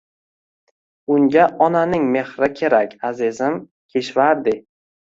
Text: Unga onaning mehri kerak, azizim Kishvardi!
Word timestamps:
Unga 1.17 1.45
onaning 1.67 2.09
mehri 2.17 2.51
kerak, 2.63 2.99
azizim 3.13 3.63
Kishvardi! 3.95 4.61